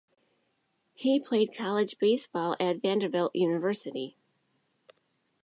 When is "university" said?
3.35-4.17